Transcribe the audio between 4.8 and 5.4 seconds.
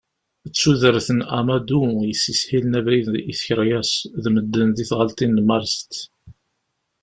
tɣaltin